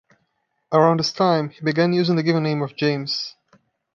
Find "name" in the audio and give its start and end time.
2.41-2.63